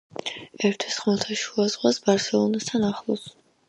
ერთვის 0.69 0.95
ხმელთაშუა 1.03 1.69
ზღვას 1.77 2.03
ბარსელონასთან 2.09 2.93
ახლოს. 2.93 3.33